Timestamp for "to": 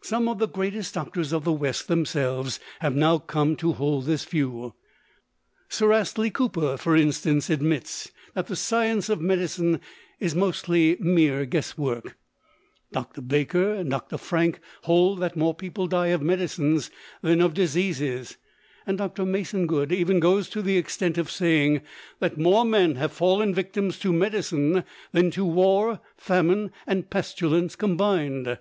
3.58-3.74, 20.48-20.60, 24.00-24.12, 25.30-25.44